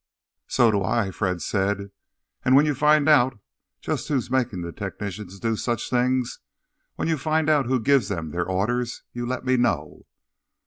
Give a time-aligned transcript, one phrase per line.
[0.47, 1.91] "So do I," Fred said.
[2.43, 3.37] "And when you find out
[3.81, 8.45] just who's making the technicians do such things—when you find out who gives them their
[8.45, 10.07] orders—you let me know."